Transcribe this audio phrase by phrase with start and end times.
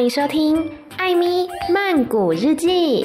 [0.00, 0.56] 欢迎收听
[0.96, 3.04] 《艾咪曼谷日记》。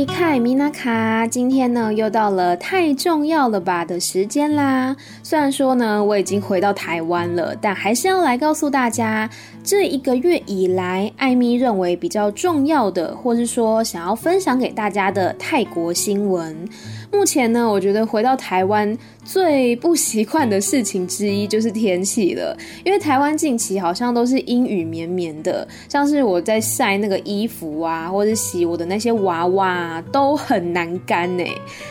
[0.00, 4.96] 迪卡，米娜卡，今天呢又到了太重要了吧的时间啦。
[5.22, 9.28] 虽然说呢我已经回到台湾了，但还是要来告诉大家，
[9.62, 16.66] 这一个月以来，艾米认为比较重要的，或是说想要分享给大家的泰国新闻。
[17.12, 31.44] 目前呢，我觉得回到台湾最不习惯的事情之一就是天气了，因为台湾近期好像都是阴雨绵绵的，像是我在晒那个衣服啊，或者洗我的那些娃娃啊，都很难干呢。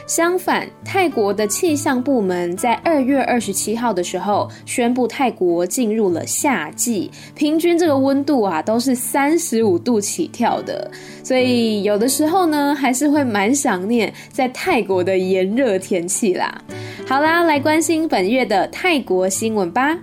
[0.08, 10.90] 相反，泰国的气象部门在二月二十七号的时候宣布，泰国进入了夏季，平均这个温度啊都是三十五度起跳的，
[11.24, 16.62] 所以有的时候呢，还是会蛮想念在泰国的炎热天气啦，
[17.08, 19.99] 好啦，来关心本月的泰国新闻吧。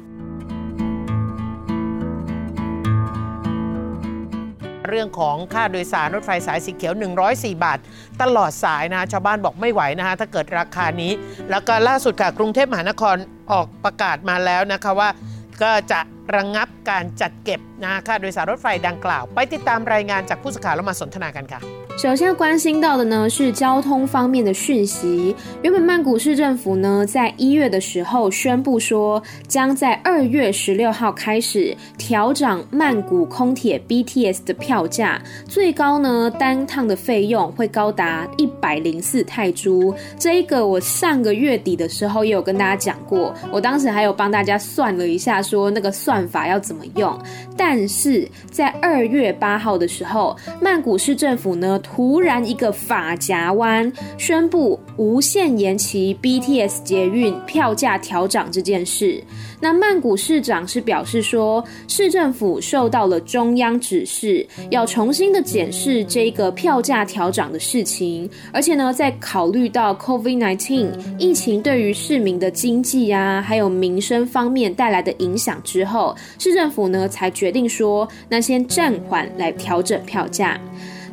[4.90, 6.94] เรื่องของค่าโดยสารรถไฟสายสีเขียว
[7.28, 7.80] 104 บาท
[8.22, 11.12] ตลอดสายนะชาวบ้านบอกไม่ไหวนะฮะถ้าเกิดราคานี้
[11.50, 13.16] แล้วก็ล่าสุดค่ะกรุงเทพมหานคร
[13.52, 15.10] ออกประกาศมาแล้วนะคะว่า
[15.64, 16.00] ก็จะ
[16.36, 21.60] ระงงับการจัดเก็บนะค่าโดยสารรถไฟดังกล่าว ไปติดตามรายงานจากผู้สื่อข่าวแล้วมาสนทนากันค่ะ
[21.97, 25.35] 首先关心到的呢是交通方面的讯息。
[25.63, 39.95] 原本曼谷市政府呢在一月的时候宣布说，将在二月十六号开始调涨曼谷空铁 BTS 的票价，最高呢单趟的费用会高达一百零四泰铢。
[40.19, 47.19] 这一个我上个月底的时候也有跟大家讲过，我当时还有帮大家算了一下，说那个算法要怎么用。
[47.57, 51.81] 但是在二月八号的时候，曼谷市政府呢。
[51.87, 59.23] 突然一个法夹弯，宣布无限延期 BTS 捷运票价调涨这件事。
[59.61, 68.29] 那曼谷市长是表示说，市政府受到了中央指示，要重新的检视这个票价调涨的事情。
[68.53, 80.61] 而且呢，在考虑到 COVID-19 疫情对于市民的经济啊，还有民生方面带来的影响之后，市政府呢才决定说，那先暂缓来调整票价。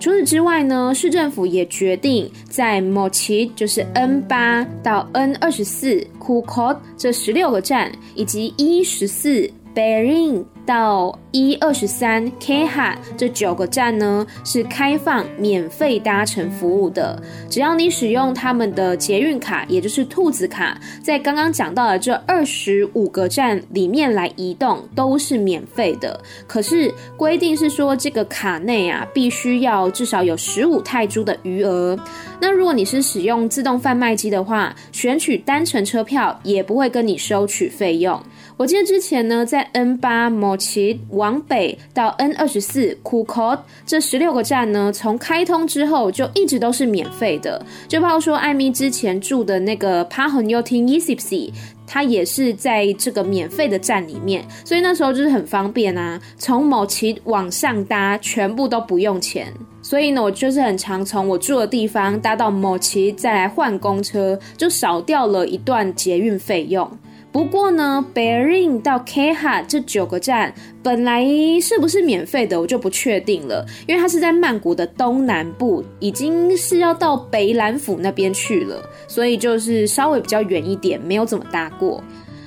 [0.03, 17.22] 除此之外呢，市政府也决定在 mochi 就是 N 八到 N 二十四 Khukot 这十六个站，以及 E 十四 Bering 到一二十三 Kha 这九个站呢，是开放免费搭乘服务的。
[17.50, 26.19] 只要你使用他们的捷运卡，也就是兔子卡，在刚刚讲到的这二十五个站里面来移动，都是免费的。
[26.47, 31.97] 可是规定是说，这个卡内啊，必须要至少有十五泰铢的余额。
[32.40, 38.22] 那如果你是使用自动贩卖机的话，选取单程车票也不会跟你收取费用。
[38.57, 47.66] 我记得之前呢，在 N 八 Mochit 往北到 N 二十四 Kukot 这十六个站呢，从开通之后就一直都是免费的。
[47.88, 51.52] 就包括说艾米之前住的那个 Pahonyotin Ysipsi，
[51.88, 56.22] 它也是在这个免费的站里面，所以那时候就是很方便啊。
[56.38, 66.90] 从 Mochit 往上搭全部都不用钱，所以呢，我就是很常从我住的地方搭到 Mochit 再来换公车，就少掉了一段捷运费用。
[67.34, 71.26] 不过呢，Bering 到 Kha 这九个站本来
[71.60, 82.04] 是不是免费的，我就不确定了，因为它是在曼谷的东南部，已经是要到北兰府那边去了，所以就是稍微比较远一点，没有怎么搭过。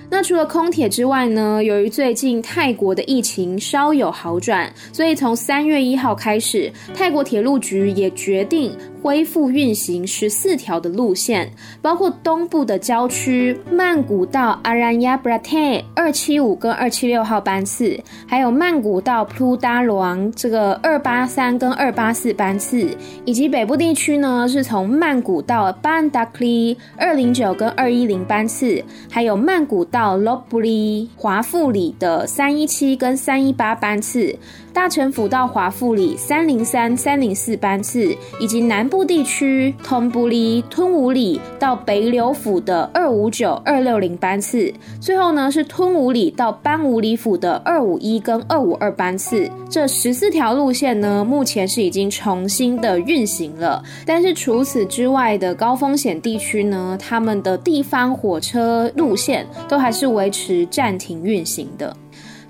[0.08, 8.70] 那除了空铁之外呢，由于最近泰国的疫情稍有好转，所以从三月一号开始，泰国铁路局也决定。
[9.02, 15.56] 恢复运行十四条的路线，包括东部的郊区曼谷到阿兰亚布拉特
[15.94, 22.88] 二七五跟二七六号班次，还有曼谷到普鲁达罗这个二八三跟二八四班次，
[23.24, 34.36] 以及北部地区呢是从曼谷到巴安达克里二零九跟二一零班次，还有曼谷到罗布里华富里的三一七跟三一八班次。
[34.76, 44.70] 大城府到华富里三零三、三零四班次，以及南部地区通布里、吞武里到北柳府的二五九、二六零班次，
[45.00, 49.50] 最后呢是吞武里到班武里府的二五一跟二五二班次。
[49.70, 61.96] 这十四条路线呢，目前是已经重新的运行了，但是除此之外的高风险地区呢，他们的地方火车路线都还是维持暂停运行的。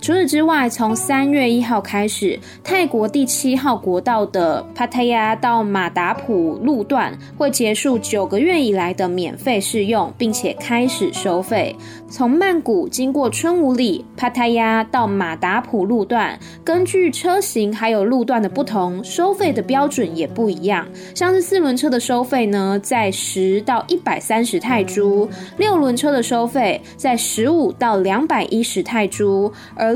[0.07, 11.75] 除此之外，从三月一号开始，泰国第七号国道的帕塔亚到马达普路段会结束九个月以来的免费试用，并且开始收费。
[12.09, 20.87] 从曼谷经过春武里、帕塔亚到马达普路段，根据车型还有路段的不同，收费的标准也不一样。
[21.17, 29.96] 像是四轮车的收费呢，在十到一百三十泰铢；六轮车的收费在十五到两百一十泰铢，而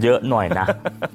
[0.00, 0.66] เยอะหน่อยนะ。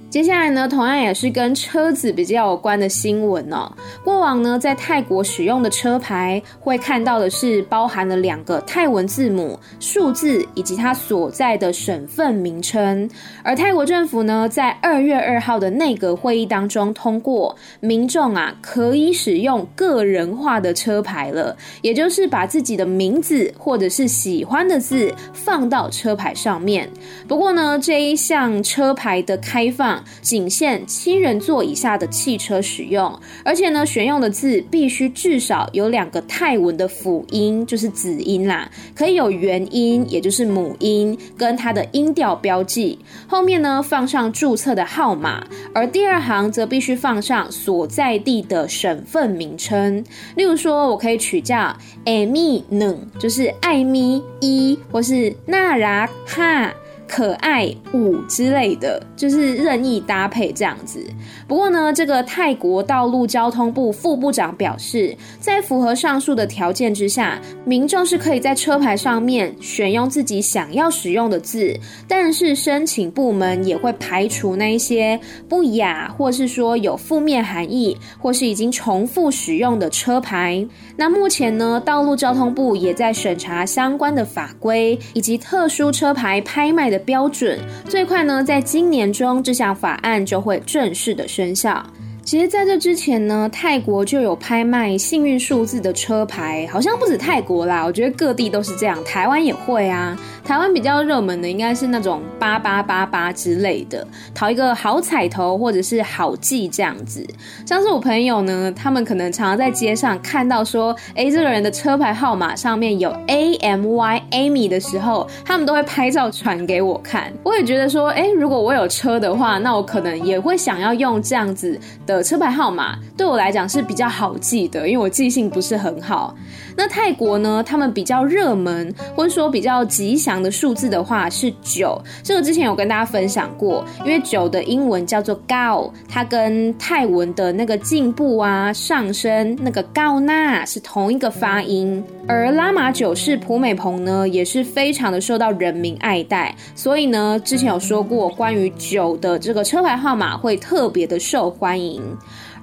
[0.10, 3.72] 接下来呢，同样也是跟车子比较有关的新闻哦。
[4.04, 13.10] 过往呢，在泰国使用的车牌会看到的是包含了两个泰文字母、数字以及它所在的省份名称。
[13.44, 26.90] 而泰国政府呢，在二月二号的内阁会议当中通过，民众啊可以使用个人化的车牌了，也就是把自己的名字或者是喜欢的字放到车牌上面。
[27.28, 30.03] 不过呢，这一项 车牌的开放。
[30.23, 42.99] 仅限七人座以下的汽车使用，而且呢，选用的字必须至少有两个泰文的辅音，就是子音啦，可以有元音，也就是母音，跟它的音调标记。
[43.27, 45.45] 后面呢，放上注册的号码，
[45.75, 50.03] 而第二行则必须放上所在地的省份名称。
[50.37, 51.77] 例如说，我可以取叫
[52.07, 56.73] 艾米能，就是艾米一，或是纳拉哈。
[57.15, 61.07] 可爱五之类的，就是任意搭配这样子。
[61.47, 71.79] 不过呢，这个泰国道路交通部副部长表示，在符合上述的条件之下，民众是可以在车牌上面选用自己想要使用的字，
[72.09, 80.67] 但是申请部门也会排除那一些不雅，或是说有负面含义，或是已经重复使用的车牌。
[80.97, 91.85] 那目前呢，道路交通部也在审查相关的法规以及特殊车牌拍卖的标准，最快呢，在今年中这项法案就会正式的生效。
[92.25, 100.17] 其实，在这之前呢，泰国就有拍卖幸运数字的车牌，好像不止泰国啦，我觉得各地都是这样，台湾也会啊。
[100.45, 104.05] 台湾比较热门的应该是那种八八八八之类的，
[104.35, 107.25] 讨一个好彩头或者是好记这样子。
[107.65, 117.33] 像是我朋友呢，他们可能常常在街上看到说，哎，这个人的车牌号码上面有 A M Y Amy 的时候，他们都会拍照传给我看。
[117.45, 126.35] 我也觉得说，哎，如果我有车的话，那我可能也会想要用这样子的车牌号码，对我来讲是比较好记的，因为我记性不是很好。
[126.77, 142.03] 那泰国呢，他们比较热门或者说比较吉祥的数字的话是九，这个之前有跟大家分享过，因为九的英文叫做 Gao，它跟泰文的那个进步啊、上升那个 Gao Na 是同一个发音。
[142.27, 152.03] 而拉玛九世普美蓬呢，也是非常的受到人民爱戴，所以呢，之前有说过关于九的这个车牌号码会特别的受欢迎。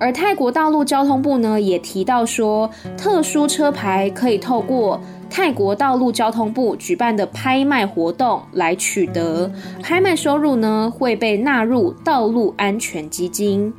[0.02, 9.52] 而泰国道路交通部呢，也提到说，特殊车牌还可以透过泰国道路交通部举办的拍卖活动来取得，
[9.84, 13.74] 拍卖收入呢会被纳入道路安全基金。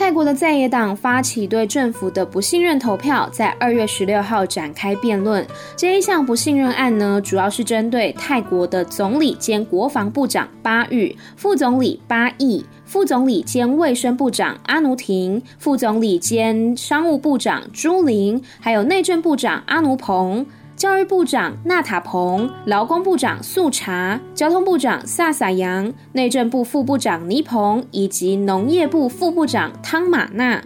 [0.00, 5.46] 泰国的在野党发起对政府的不信任投票，在二月十六号展开辩论。
[5.76, 20.46] 这一项不信任案呢，主要是针对泰国的总理兼国防部长巴育、副总理巴益、副总理兼卫生部长阿努廷、副总理兼商务部长朱林，还有内政部长阿努彭。
[20.80, 30.64] 教育部长纳塔彭、劳工部长素查、交通部长萨萨扬、内政部副部长尼鹏以及农业部副部长汤马纳。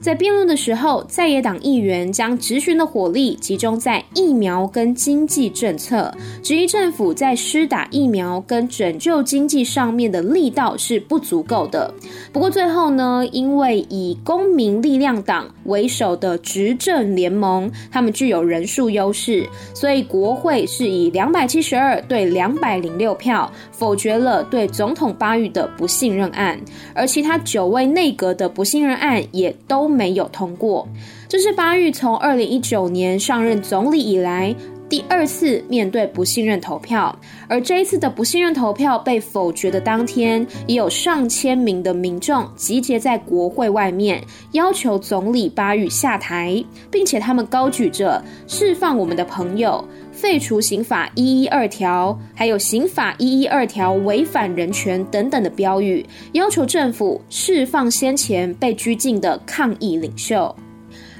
[0.00, 11.92] 在辩论的时候，在野党议员将质询的火力集中在疫苗跟经济政策，质疑政府在施打疫苗跟拯救经济上面的力道是不足够的。
[12.32, 26.58] 不过最后呢，因为以公民力量党为首的执政联盟，他们具有人数优势，所以国会是以两百七十二对两百零六票否决了对总统巴育的不信任案，
[26.94, 30.86] 而其他九位内阁的不信任案也都没有通过。
[31.28, 34.54] 这是巴育从二零一九年上任总理以来，
[34.88, 37.14] 第二次面对不信任投票，
[37.46, 49.84] 而这一次的不信任投票被否决的当天，也有上千名的民众集结在国会外面，要求总理巴育下台，并且他们高举着“释放我们的朋友”、
[50.20, 60.52] “废除刑法一一二条”还有“刑法一一二条违反人权”等等的标语，要求政府释放先前被拘禁的抗议领袖。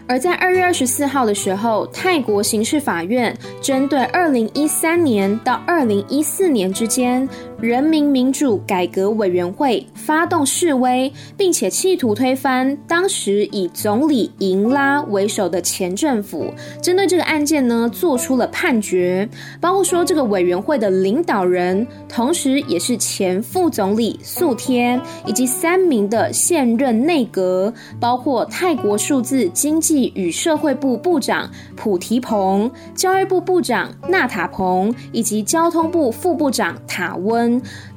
[0.09, 7.29] 而在二月二十四号的时候，泰国刑事法院针对二零一三年到二零一四年之间，
[7.61, 16.55] 人民民主改革委员会发动示威，并且企图推翻当时以总理英拉为首的前政府。
[16.81, 19.29] 针对这个案件呢，做出了判决，
[19.61, 37.48] 包括说这个委员会的领导人，同时也是前副总理素天，以及三名的现任内阁，包括泰国数字经济与社会部部长普提蓬、教育部部长纳塔蓬，以及交通部副部长塔温。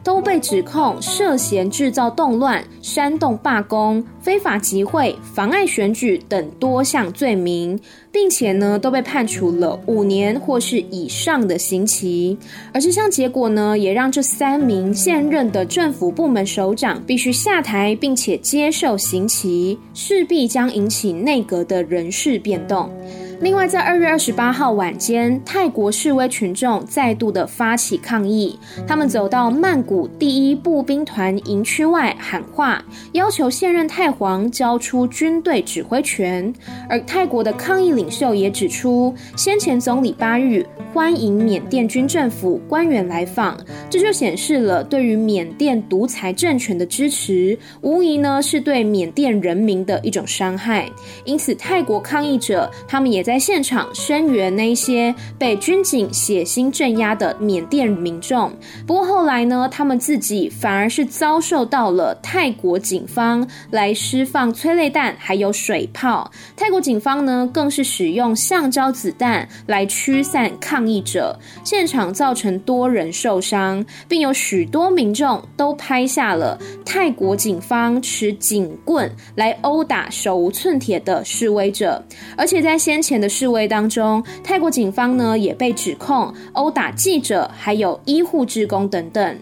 [0.03, 7.79] 都被指控涉嫌制造动乱、煽动罢工、非法集会、妨碍选举等多项罪名，
[8.11, 12.37] 并且呢都被判处了五年或是以上的刑期。
[12.73, 22.89] 而这项结果呢，也让这三名现任的政府部门首长必须下台，并且接受刑期，势必将引起内阁的人事变动。
[23.39, 28.55] 另外，在二月二十八号晚间，泰国示威群众再度的发起抗议，
[28.87, 36.53] 他们走到曼谷第一步兵团营区外喊话，要求现任泰皇交出军队指挥权。
[36.87, 43.55] 而泰国的抗议领袖也指出，先前总理巴育欢迎缅甸军政府官员来访，
[43.91, 50.89] 这就显示了对于缅甸独裁政权的支持，无疑呢是对缅甸人民的一种伤害。
[51.25, 53.37] 因此，泰国抗议者他们也在。
[53.51, 58.51] 现场声援那些被军警血腥镇压的缅甸民众，
[58.85, 66.31] 不过后来呢，他们自己反而是遭受到了泰国警方来释放催泪弹，还有水炮。
[66.55, 82.01] 泰国警方呢，更是使用橡胶子弹来驱散抗议者，现场造成多人受伤，并有许多民众都拍下了泰国警方持警棍来殴打手无寸铁的示威者，
[82.37, 89.37] 而且在先前的示威当中，泰国警方呢也被指控殴打记者，还有医护职工等等。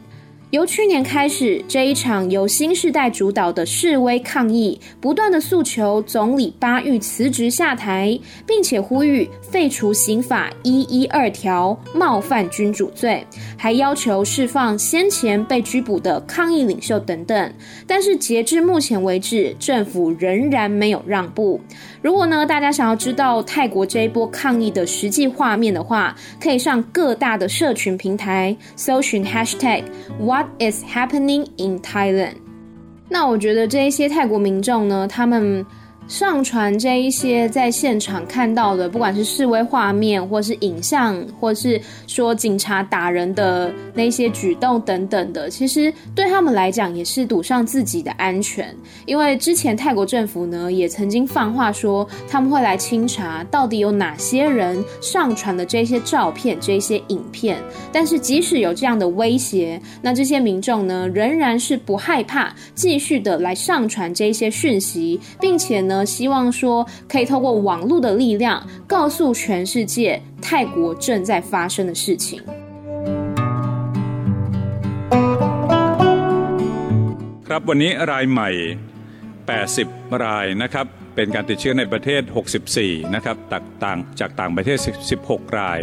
[0.52, 13.24] 由去年开始，这一场由新世代主导的示威抗议，不断的诉求总理巴育辞职下台，并且呼吁废除刑法一一二条冒犯君主罪，
[13.56, 17.54] 还要求释放先前被拘捕的抗议领袖等等。
[17.86, 21.62] 但是截至目前为止，政府仍然没有让步。
[22.02, 29.84] 如果呢，大家想要知道泰国这一波抗议的实际画面的话，可以上各大的社群平台搜寻 hashtag
[30.20, 32.36] What is happening in Thailand？
[33.10, 35.66] 那我觉得这一些泰国民众呢，他们。
[36.10, 48.76] 上传这一些在现场看到的，不管是示威画面，或是影像，或是说警察打人的那些举动等等的，其实对他们来讲也是赌上自己的安全。
[49.06, 57.56] 因为之前泰国政府呢也曾经放话说他们会来清查到底有哪些人上传的这些照片、这些影片。
[57.92, 65.99] 但是即使有这样的威胁，那这些民众呢仍然是不害怕，继续的来上传这些讯息，并且呢。
[66.05, 72.41] 希望说可以透过网络的力量，告诉全世界泰国正在发生的事情。
[77.49, 78.51] ครับวันนี้รายใหม่
[79.57, 82.23] 80รายนะครับเป็นการติดเชื้อในประเทศ
[82.69, 84.79] 64นะครับต่างจากต่างประเทศ
[85.19, 85.81] 16ราย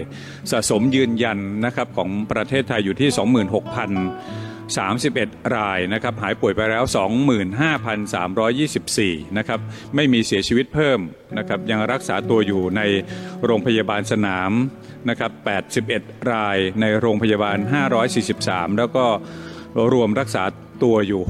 [0.51, 4.44] สะสมยืนยันนะครับของประเทศไทยอยู่ที่26,000
[4.74, 6.84] 31 รายนะครับหายป่วยไปแล้ว
[8.30, 9.60] 25,324 นะครับ
[9.94, 11.00] ไม่มีเสียชีวิตเพิ่ม
[11.38, 12.82] นะครับยังรักษาตัวอยู่ใน
[13.44, 14.52] โรงพยาบาลสนาม
[15.08, 15.30] นะครับ
[15.80, 17.58] 81 รายในโรงพยาบาล
[18.18, 19.06] 543 แล้วก็
[19.92, 20.44] รวมรักษา
[20.82, 21.22] ตัวอยู่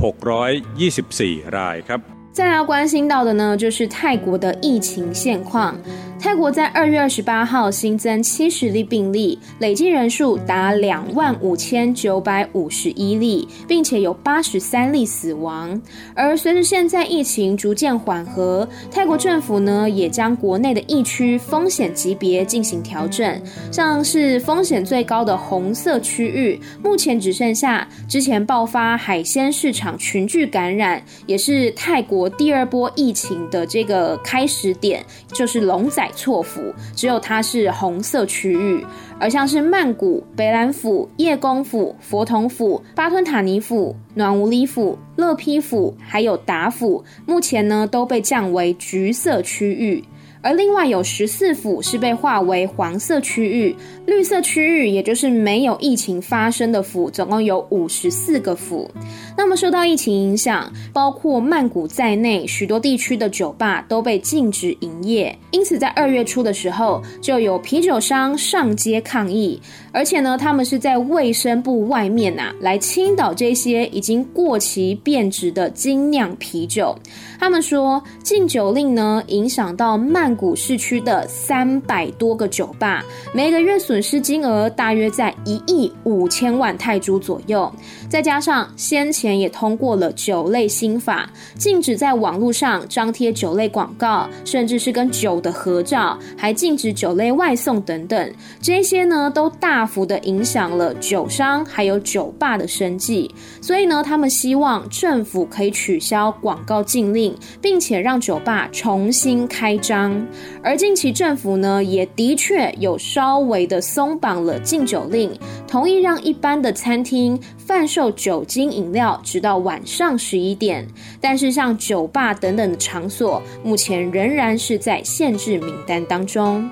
[1.43, 5.75] 624 รายครับ 再来要关心到的呢，就是泰国的疫情现况。
[6.19, 15.81] 泰国在二月二十八号新增七十例病例，累计人数达两万五千九百五十一例，并且有八十三例死亡。
[16.15, 23.41] 而随着现在疫情逐渐缓和，泰国政府呢也将国内的疫区风险级别进行调整，
[23.71, 36.05] 像是风险最高的红色区域，目前只剩下之前爆发海鲜市场群聚感染，也是泰国第二波疫情的这个开始点，就是龙仔。
[36.17, 38.85] 错府只有它是红色区域，
[39.21, 50.03] 而像是曼谷、北兰府、叶公府、佛统府、巴吞塔尼府、暖武里府、乐披府，还有达府，目前呢都被降为橘色区域。
[50.43, 53.75] 而另外有十四府是被划为黄色区域，
[54.07, 58.91] 绿色区域也就是没有疫情发生的府，总共有五十四个府。
[59.37, 65.37] 那么受到疫情影响，包括曼谷在内许多地区的酒吧都被禁止营业。
[65.51, 69.61] 因此，在二月初的时候，就有啤酒商上街抗议，
[69.97, 76.95] 而且呢，他们是在卫生部外面呐、啊，来倾倒这些已经过期变质的精酿啤酒。
[77.41, 87.73] 他们说，禁酒令呢，影响到曼谷市区的三百多个酒吧，每个月损失金额大约在一亿五千万泰铢左右。
[88.11, 98.33] 再加上先前也通过了酒类新法，禁止在网络上张贴酒类广告，甚至是跟酒的合照，还禁止酒类外送等等。
[98.61, 103.31] 这些呢，都大幅的影响了酒商还有酒吧的生计。
[103.61, 107.35] 所以呢，他们希望政府可以取消广告禁令。
[107.61, 110.27] 并且让酒吧重新开张，
[110.63, 115.31] 而近期政府呢，也的确有稍微的松绑了禁酒令，
[115.67, 120.87] 同意让一般的餐厅贩售酒精饮料，直到晚上十一点。
[121.21, 126.69] 但是像酒吧等等的场所，目前仍然是在限制名单当中。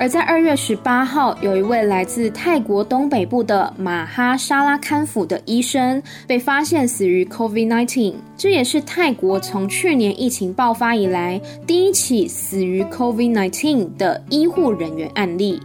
[0.00, 15.60] 而在二月十八号，有一位来自泰国东北部的马哈沙拉堪府的医生被发现死于 COVID-19，这也是泰国从去年疫情爆发以来第一起死于 COVID-19 的医护人员案例。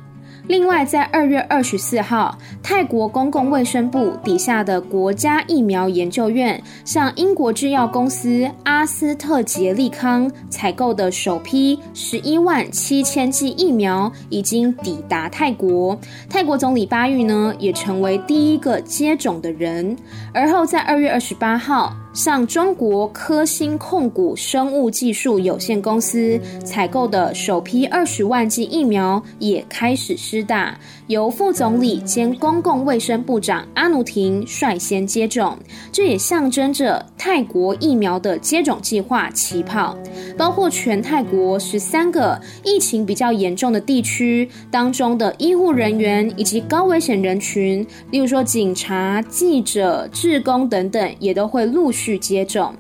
[0.47, 15.99] 另外，在二月二十四号，泰国公共卫生部底下的国家疫苗研究院向英国制药公司阿斯特捷利康采购的首批十一万七千剂疫苗已经抵达泰国。
[16.29, 19.97] 泰国总理巴育呢，也成为第一个接种的人。
[20.31, 35.57] 而后在二月二十八号，向中国科兴控股生物技术有限公司采购的首批二十万剂疫苗也开始施打，由副总理兼公共卫生部长阿努廷率先接种，
[35.91, 39.95] 这也象征着泰国疫苗的接种计划起跑。
[40.37, 52.15] 包括全泰国十三个疫情比较严重的地区当中的医护人员以及高危险人群，例如说警察、记者、志工等等，也都会陆续。
[52.25, 52.73] 接种，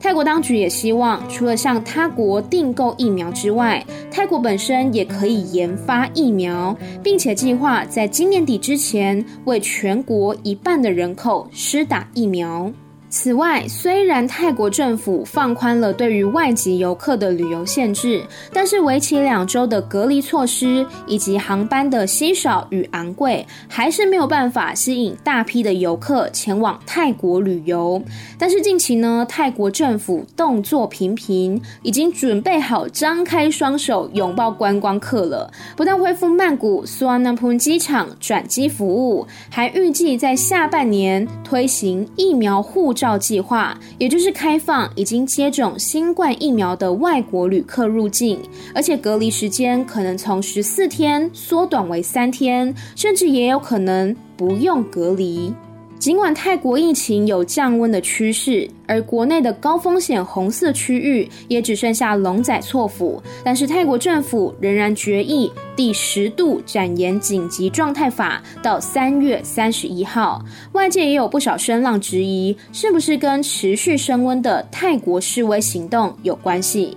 [0.00, 12.72] 泰国当局也希望，除了向他国订购疫苗之外，泰国本身也可以研发疫苗，并且计划在今年底之前为全国一半的人口施打疫苗。
[13.10, 28.00] 此外，虽然泰国政府放宽了对于外籍游客的旅游限制，但是为期两周的隔离措施以及航班的稀少与昂贵，还是没有办法吸引大批的游客前往泰国旅游。
[28.38, 35.50] 但是近期呢，泰国政府动作频频，已经准备好张开双手拥抱观光客了。
[35.74, 48.40] 不但恢复曼谷苏安那普机场转机服务，还预计在下半年推行疫苗护照计划，也就是开放已经接种新冠疫苗的外国旅客入境，
[48.74, 55.54] 而且隔离时间可能从十四天缩短为三天，甚至也有可能不用隔离。
[55.98, 70.40] 尽管泰国疫情有降温的趋势，而国内的高风险红色区域也只剩下龙仔错府，但是泰国政府仍然决议第十度展延紧急状态法到三月三十一号。
[70.72, 76.96] 外界也有不少声浪质疑，是不是跟持续升温的泰国示威行动有关系？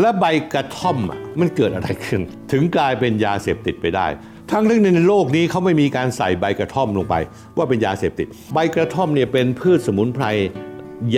[0.00, 0.98] และใบกระท่อม
[1.40, 2.20] มันเกิดอะไรขึ้น
[2.52, 4.06] ถึงกลายเป็นยาเสพติดไปได้
[4.50, 7.14] ทั้งเรื่องในโลกนี้เขาไม่มีการใส่ใบกระท่อมลงไป
[7.56, 10.26] ว่าเป็นยาเสพติด ใบกระท่อมเนี่ยเป็นพืชสมุนไพร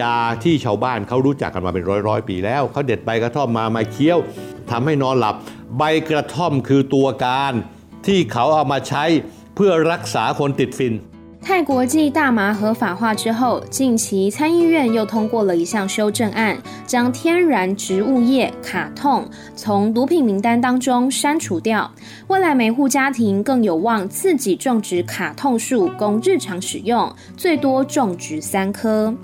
[0.01, 4.19] ยาที่ชาวบ้านเขารู้จักกันมาเป็นร้อยร้อยปีแล้วเขาเด็ดใบกระท่อมมามาเคี้ยว
[4.71, 5.35] ทำให้นอนหลับ
[5.79, 7.53] ใบกระท่อมคือตัวการ
[8.07, 9.05] ที่เขาเอามาใช้
[9.55, 10.95] เพื่อรักษาคนติดฟิน
[11.45, 21.93] 泰国继大麻合法化之后，近期参议院又通过了一项修正案，将天然植物叶卡痛从毒品名单当中删除掉。
[22.29, 29.15] 未来每户家庭更有望自己种植卡痛树，供日常使用，最多种植三棵。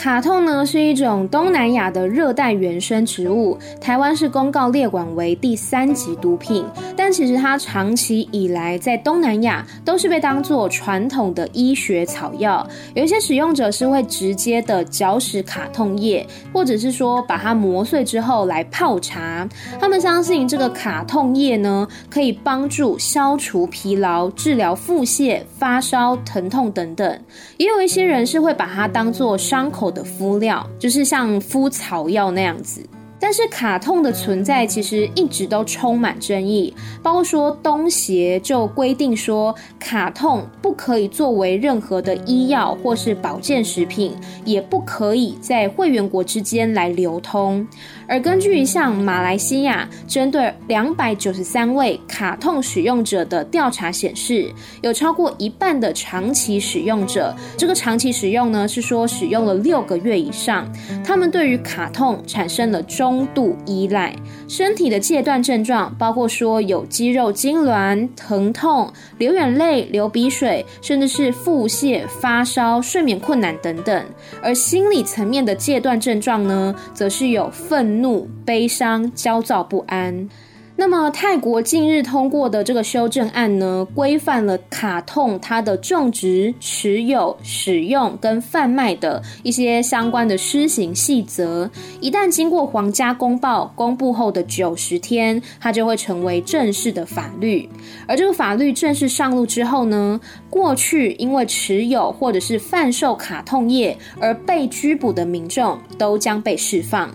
[0.00, 6.64] 卡痛呢是一种东南亚的热带原生植物，台湾是公告列管为第三级毒品，
[6.96, 12.66] 但其实它长期以来在东南亚都是被当作传统的医学草药。
[12.94, 19.46] 有一些使用者是会直接的嚼食卡痛叶，或者是说把它磨碎之后来泡茶。
[19.78, 27.20] 他们相信这个卡痛叶呢可以帮助消除疲劳、治疗腹泻、发烧、疼痛等等。
[27.58, 32.80] 也有一些人是会把它当做伤口的敷料，就是像敷草药那样子。
[33.22, 44.14] 但是卡痛的存在其实一直都充满争议，包括说东协就规定说卡痛不可以作为任何的医药或是保健食品，
[44.46, 47.66] 也不可以在会员国之间来流通。
[48.10, 60.68] 而根据一项马来西亚针对两百九十三位卡痛使用者的调查显示，有超过一半的长期使用者，这个长期使用呢是说使用了六个月以上，
[61.04, 63.20] 他们对于卡痛产生了中。
[63.32, 64.12] 度依赖，
[64.48, 74.04] 身体的戒断症状包括说有肌肉痉挛、疼痛、流眼泪、流鼻水，甚至是腹泻、发烧、睡眠困难等等。
[74.42, 80.28] 而心理层面的戒断症状呢，则是有愤怒、怒悲伤、焦躁不安。
[80.76, 91.70] 那么，泰国近日通过的这个修正案呢，规范了卡通它的种植、持有、使用跟贩卖的一些相关的施行细则。
[92.00, 97.68] 一旦经过皇家公报公布后的九十天，它就会成为正式的法律。
[98.08, 107.10] 而这个法律正式上路之后呢，过去因为持有或者是贩售卡通业而被拘捕的民众，都将被释放。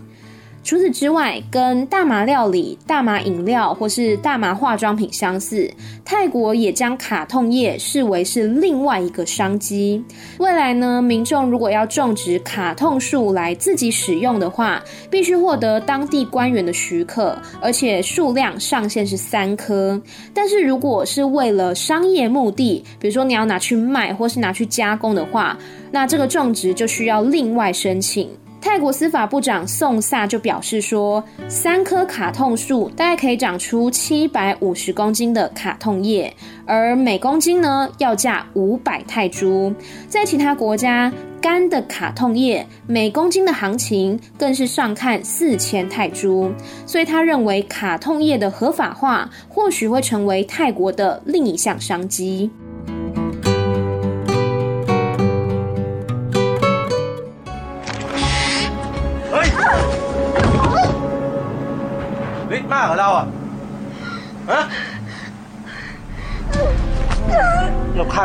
[0.66, 5.72] 除此之外，跟大麻料理、大麻饮料或是大麻化妆品相似，
[6.04, 10.04] 泰国也将卡痛叶视为是另外一个商机。
[10.40, 20.02] 未来呢，民众如果要种植卡痛树来自己使用的话，必须获得当地官员的许可，而且数量上限是三棵。
[20.34, 25.56] 但是如果是为了商业目的，比如说你要拿去卖或是拿去加工的话，
[25.92, 28.28] 那这个种植就需要另外申请。
[28.66, 39.72] 泰国司法部长宋萨就表示说，三棵卡痛树大概可以长出七百五十公斤的卡痛叶，而每公斤呢要价五百泰铢。
[40.10, 46.52] 在其他国家，干的卡痛叶每公斤的行情更是上看四千泰铢。
[46.88, 52.50] 所以他认为卡痛叶的合法化或许会成为泰国的另一项商机。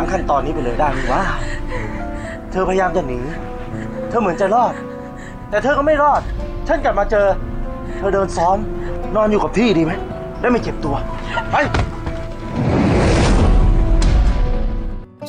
[0.00, 1.22] ามขั้นตอนนี้ไปเลยได้ไหมวะ
[2.50, 3.20] เธอพยายามจะหนี
[4.08, 4.72] เธอเหมือนจะรอด
[5.50, 6.20] แต่เธอก็ไม่รอด
[6.68, 7.26] ฉันกลับมาเจอ
[7.98, 8.56] เธอเดินซ้อม
[9.16, 9.92] นอนอยู่กับที่ดีไหม
[10.40, 10.94] ได้ไม่เจ็บตัว
[11.50, 11.56] ไป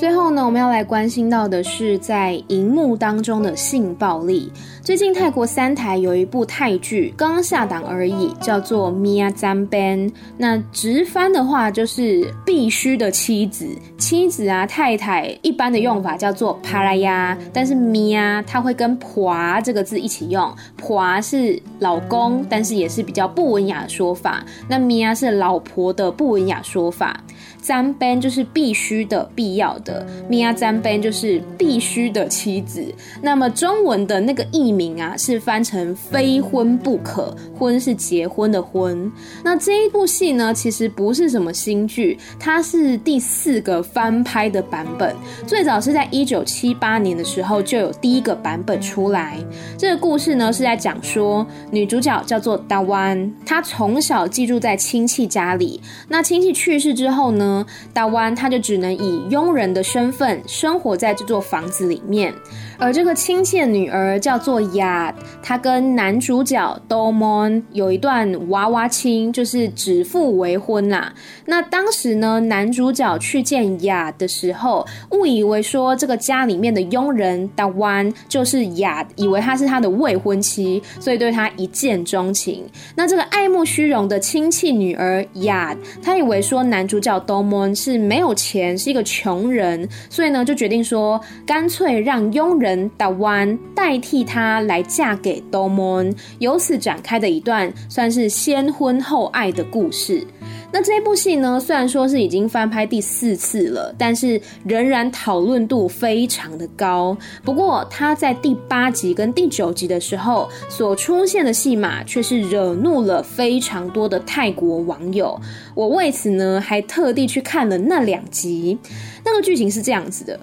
[0.02, 4.52] 最后呢，我们要来关心到的是在荧幕当中的性暴力。
[4.82, 10.10] 最近泰国三台有一部泰剧刚下档而已，叫做《Mia Zam Ben》。
[10.40, 13.68] 那直翻的话就是必须的妻子，
[14.00, 19.32] 妻子啊，太太一般的用法叫做帕拉亚，但是 Mia 它会跟婆
[19.64, 24.44] 这个字一起用，婆是老公，但是也是比较不文雅的说法。
[24.68, 27.24] 那 Mia 是老婆的不文雅说法。
[27.64, 32.84] Zam Ben 就是必须的、必要的，Mia Zam Ben 就是必须的妻子。
[33.22, 39.12] 那么中文的那个译名啊，是翻成“非婚不可”，婚是结婚的婚。
[39.44, 45.16] 那这一部戏呢，其实不是什么新剧，它是第四个翻拍的版本。
[45.46, 49.38] 最早是在一九七八年的时候就有第一个版本出来。
[49.78, 55.80] 这个故事呢是在讲说，女主角叫做达湾，她从小寄住在亲戚家里。
[56.08, 62.34] 那亲戚去世之后呢，大湾他就只能以佣人的身份生活在这座房子里面，
[62.82, 71.14] 而这个亲戚女儿叫做雅，她跟男主角 Domon 有一段娃娃亲，就是指腹为婚啦。
[71.46, 82.64] 那当时呢，男主角去见雅的时候，误以为说这个家里面的佣人 Dawan 就是雅，以为她是他的未婚妻，所以对她一见钟情。
[82.96, 92.71] 那这个爱慕虚荣的亲戚女儿雅，她以为说男主角 Domon 是没有钱，是一个穷人，所以呢就决定说，干脆让佣人。
[92.98, 100.26] 达湾代替她来嫁给多蒙，由此展开的一段算是先婚后爱的故事。
[100.74, 107.18] 那这部戏呢，虽然说是已经翻拍第四次了，但是仍然讨论度非常的高。
[107.44, 115.38] 不过，他在第八集跟第九集的时候所出现的戏码，却是惹怒了非常多的泰国网友。
[115.76, 118.78] 我为此呢，还特地去看了那两集。
[119.26, 120.40] 那个剧情是这样子的。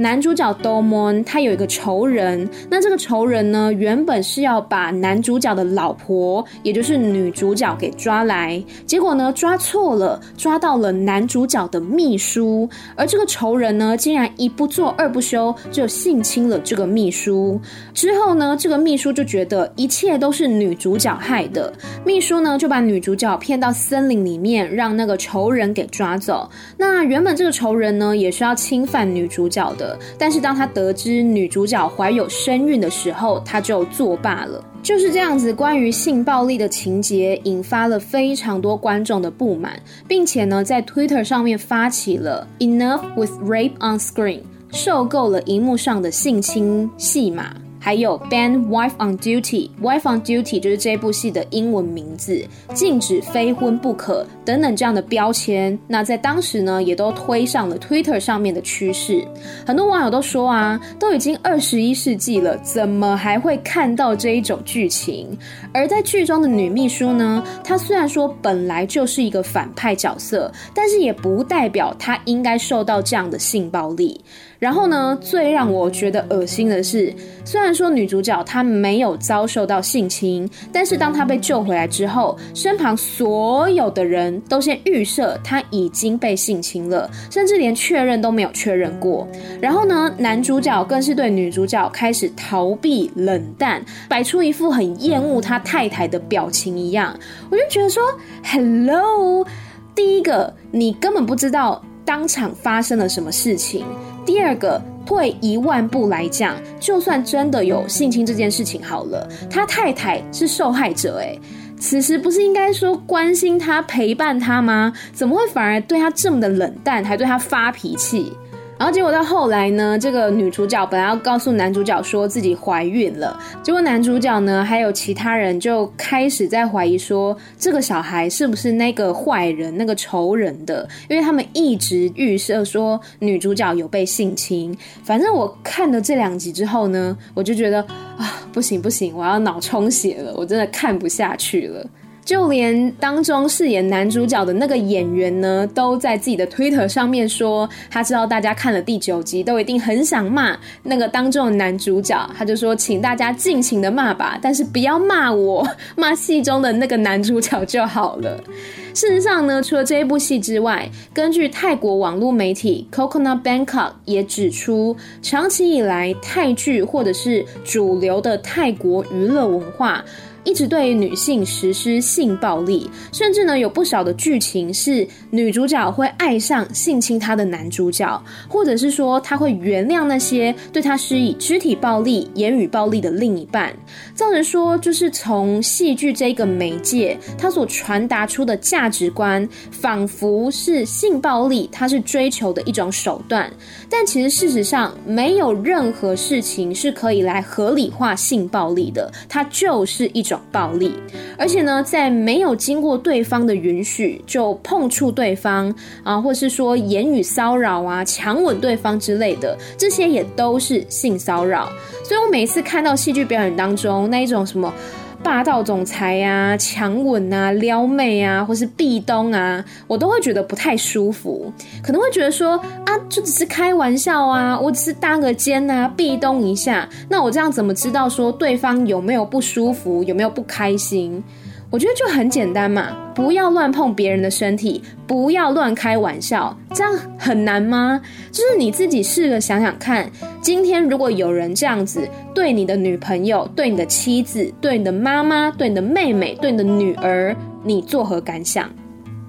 [0.00, 17.60] 男主角 Domon 他有一个仇人，那这个仇人呢，原本是要把男主角的老婆，也就是女主角给抓来，结果呢抓错了，抓到了男主角的秘书，而这个仇人呢，竟然一不做二不休，就性侵了这个秘书。
[17.92, 21.72] 之后呢，这个秘书就觉得一切都是女主角害的，
[22.06, 26.48] 秘书呢就把女主角骗到森林里面，让那个仇人给抓走。
[26.76, 29.87] 那原本这个仇人呢，也是要侵犯女主角的。
[30.18, 34.64] 但是当他得知女主角怀有身孕的时候，他就作罢了。
[34.82, 44.40] 就是这样子，关于性暴力的情节引发了非常多观众的不满，并且呢，在 Twitter 上面发起了 Enough with Rape on Screen，
[44.72, 47.54] 受够了荧幕上的性侵戏码。
[47.80, 55.78] 还有 ban wife on duty，wife on duty 就是这部戏的英文名字，禁止非婚不可等等这样的标签。
[55.86, 59.22] 那在当时呢，也都推上了 Twitter 上面的趋势。
[59.66, 65.36] 很多网友都说啊，都已经二十一世纪了，怎么还会看到这一种剧情？
[65.74, 74.18] 而在剧中的女秘书呢，她虽然说本来就是一个反派角色，但是也不代表她应该受到这样的性暴力。
[74.58, 89.26] 然后呢，最让我觉得恶心的是，虽然说女主角她没有遭受到性侵，但是当她被救回来之后，身旁所有的人都先预设他已经被性侵了，甚至连确认都没有确认过。
[89.60, 97.18] 然后呢，男主角更是对女主角开始逃避、冷淡，摆出一副很厌恶他太太的表情一样。
[97.50, 98.02] 我就觉得说
[98.44, 99.46] ，Hello，
[99.94, 103.84] 第一个，你根本不知道当场发生了什么事情。
[104.24, 111.40] 第二个，退一万步来讲，就算真的有性侵这件事情好了，他太太是受害者，诶，
[111.80, 114.92] 此时不是应该说关心他、陪伴他吗？
[115.12, 118.32] 怎么会反而对他这么的冷淡，还对他发脾气？
[118.78, 134.76] 然后结果到后来呢，这个女主角本来要告诉男主角说自己怀孕了，结果男主角呢还有其他人就开始在怀疑说这个小孩是不是那个坏人、那个仇人的，因为他们一直预设说女主角有被性侵。
[135.02, 137.80] 反正我看了这两集之后呢，我就觉得
[138.16, 141.84] 啊，不行不行，我要脑充血了，我真的看不下去了。
[142.28, 158.38] 就连当中饰演男主角的那个演员呢，都在自己的 Twitter 上面说，他知道大家看了第九集都一定很想骂那个当中的男主角，他就说，请大家尽情的骂吧，但是不要骂我，骂戏中的那个男主角就好了。
[158.92, 170.04] 事实上呢，除了这一部戏之外，根据泰国网络媒体 Coconut Bangkok 也指出，长期以来泰剧或者是主流的泰国娱乐文化。
[170.44, 183.74] 一直对女性实施性暴力，甚至呢有不少的剧情是女主角会爱上性侵她的男主角，或者是说她会原谅那些对她施以肢体暴力、言语暴力的另一半。
[184.14, 193.50] 造成说，就是从戏剧这个媒介，它所传达出的价值观，仿佛是性暴力，它是追求的一种手段。
[193.90, 200.40] 但其实事实上，没有任何事情是可以来合理化性暴力的，它就是一种。
[200.50, 200.94] 暴力，
[201.36, 211.68] 而且呢，在没有经过对方的允许就碰触对方啊，或是说言语骚扰啊、强吻对方之类的，这些也都是性骚扰。
[212.02, 214.72] 所以我每次看到戏剧表演当中那一种什么。
[215.22, 221.52] 霸道总裁啊，强吻啊，撩妹啊，或是壁咚啊，我都会觉得不太舒服。
[221.82, 231.22] 可能会觉得说啊，就只是开玩笑啊，我只是搭个肩啊，壁咚一下，那我这样怎么知道说对方有没有不舒服，有没有不开心？
[231.70, 238.00] 我觉得就很简单嘛，不要乱碰别人的身体，不要乱开玩笑，这样很难吗？
[238.32, 248.70] 就是你自己试着想想看，今天如果有人这样子对你的女朋友、对你的妻子、对你的妈妈、对你的妹妹、对你的女儿，你作何感想？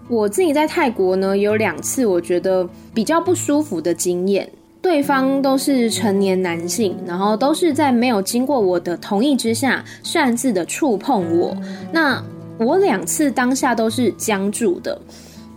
[0.07, 4.49] 我自己在泰国呢，有两次我觉得比较不舒服的经验，
[4.81, 11.55] 对方都是成年男性，然后都是在没有经过我的同意之下擅自的触碰我，
[11.91, 12.23] 那。
[12.61, 14.99] 我两次当下都是僵住的，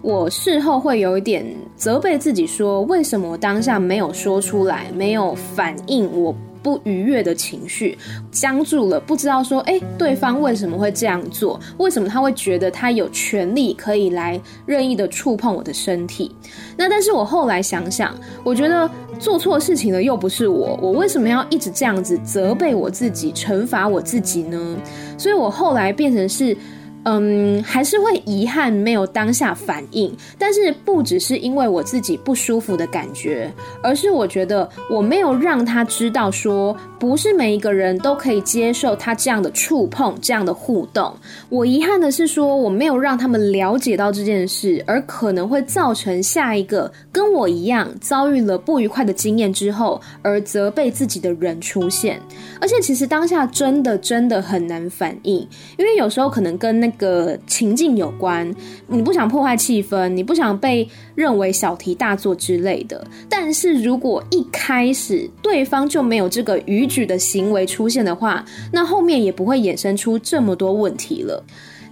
[0.02, 7.98] 我事后会有一点责备自己，说为什么当下没有说出来，没有反应我不愉悦的情绪，
[8.30, 11.58] 僵住了，不知道说，诶，对方为什么会这样做？
[11.78, 16.34] 为什么他会觉得他有权利可以来任意的触碰我的身体？
[16.76, 24.76] 那但是我后来想想，我觉得做错事情的又不是我，我为什么要一直这样子责备我自己，惩罚我自己呢？
[25.18, 26.56] 所以我后来变成是。
[27.04, 41.12] 嗯，还是会遗憾没有当下反应，但是不只是因为我自己不舒服的感觉，而是我觉得我没有让他知道说，不是每一个人都可以接受他这样的触碰、这样的互动。
[41.48, 52.20] 我遗憾的是说，我没有让他们了解到这件事，而可能会造成下一个跟我一样遭遇了不愉快的经验之后而责备自己的人出现。
[52.60, 55.36] 而且其实当下真的真的很难反应，
[55.76, 58.54] 因为有时候可能跟那个情境有关，
[58.86, 63.04] 你不想破坏气氛，你不想被认为小题大做之类的。
[63.28, 71.42] 但是如果一开始对方就没有这个逾矩的行为出现的话，那后面也不会衍生出这么多问题了。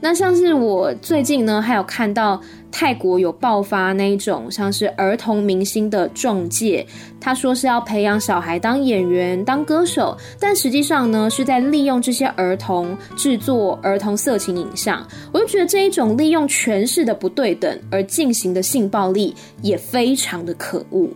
[0.00, 2.40] 那像是我最近呢，还有看到
[2.72, 6.86] 泰国有爆发那一种像是儿童明星的中介，
[7.20, 15.06] 他说是要培养小孩当演员、当歌手，但实际上呢是在利用这些儿童制作儿童色情影像。
[15.32, 21.08] 我就觉得这一种利用权势的不对等而进行的性暴力也非常的可恶。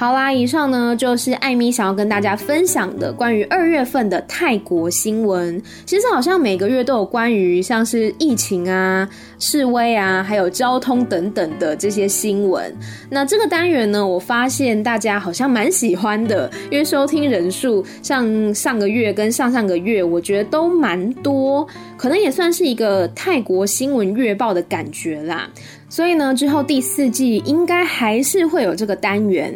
[0.00, 5.62] 好啦，以上呢就是艾米想要跟大家分享的关于二月份的泰国新闻。
[5.84, 9.06] 其实好像每个月都有关于像是疫情啊、
[9.38, 12.74] 示威啊，还有交通等等的这些新闻。
[13.10, 21.66] 那这个单元呢，我发现大家好像蛮喜欢的，因为收听人数像上个月跟上上个月，我觉得都蛮多，
[21.98, 25.46] 可能也算是一个泰国新闻月报的感觉啦。
[25.90, 29.52] 所以呢，之后第四季应该还是会有这个单元。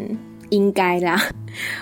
[0.54, 1.20] 应该啦，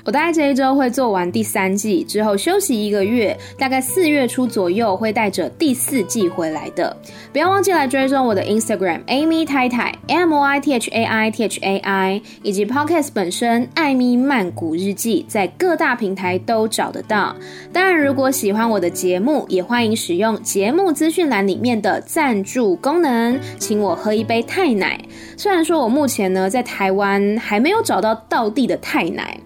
[0.05, 6.97] 我大概这一周会做完第三季之后休息一个月，大概四月初左右会带着第四季回来的。
[7.33, 13.09] 不要忘记来追踪我的 Instagram Amy 太太 M O I T H A I T H A I，以及 Podcast
[13.15, 17.35] 本身艾咪曼谷日记，在各大平台都找得到。
[17.73, 25.01] 当然，如果喜欢我的节目，也欢迎使用节目资讯栏里面的赞助功能，请我喝一杯泰奶。
[25.37, 29.39] 虽然说我目前呢在台湾还没有找到道地的泰奶。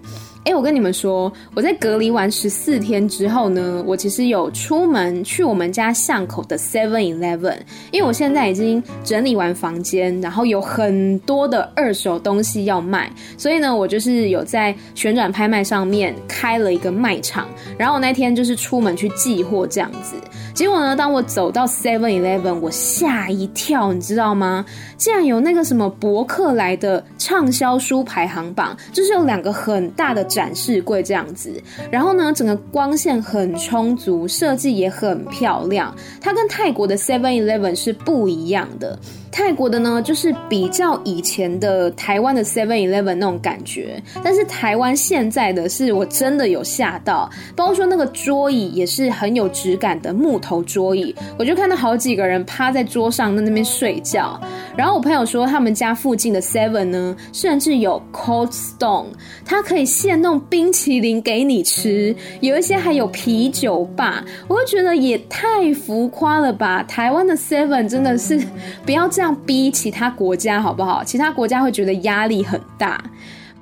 [0.46, 7.56] 哎，我跟你们说，我在隔离完十四天之后呢，我其实有出门去我们家巷口的 Seven Eleven，
[7.90, 20.14] 因为我现在已经整理完房间，然后有很多的二手东西要卖，所以呢，我就是有在旋转拍卖上面开了一个卖场，然后我那天就是出门去寄货这样子。
[20.54, 24.64] 结果呢，当我走到 Seven Eleven，我吓一跳，你知道吗？
[24.96, 31.50] 竟然有那个什么博客来的畅销书排行榜，就是有两个很大的展示柜这样子。
[31.90, 35.96] 然后呢，整个光线很充足，设计也很漂亮。
[36.20, 38.98] 它跟泰国的 Seven Eleven 是不一样的。
[39.30, 54.40] 泰国的呢，就是比较以前的台湾的 Seven Eleven 那种感觉，但是台湾现在的是我真的有吓到，包括说那个桌椅也是很有质感的木头桌椅，我就看到好几个人趴在桌上在那边睡觉。
[54.76, 59.06] 然后我朋友说他们家附近的 Seven 呢，甚至有 Cold Stone，
[59.44, 66.82] 它可以现弄冰淇淋给你吃，有一些还有啤酒吧，我就觉得也太浮夸了吧！
[66.82, 68.40] 台湾的 Seven 真的是
[68.84, 69.34] 不 要这样。
[69.46, 71.02] 逼其他国家好不好？
[71.04, 73.02] 其他国家会觉得压力很大。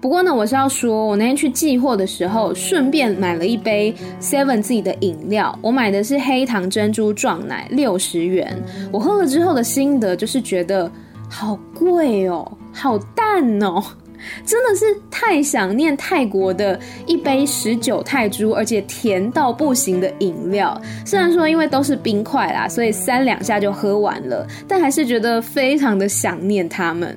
[0.00, 5.58] 不过呢，我是要说，我那天去寄货的时候，顺便买了一杯 Seven 自己的饮料。
[5.62, 8.62] 我买的是黑糖珍珠撞奶，六十元。
[8.90, 10.90] 我喝了之后的心得就是觉得
[11.28, 13.82] 好贵哦，好淡哦。
[14.44, 20.80] 真的是太想念泰国的一杯十九泰铢，而且甜到不行的饮料。
[21.04, 27.16] 虽然说因为都是冰块啦，所以三两下就喝完了，但还是觉得非常的想念他们。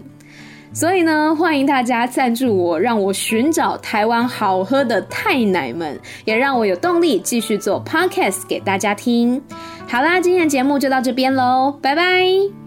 [0.73, 9.41] 所以呢，欢迎大家赞助我，让我寻找台湾好喝的泰奶们，也让我有动力继续做 podcast 给大家听。
[9.87, 12.66] 好啦，今天的节目就到这边喽，拜拜。